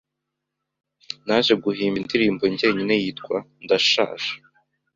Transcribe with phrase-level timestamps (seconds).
[1.25, 4.31] naje guhimba indirimbo ngenyine yitwa “Ndashaje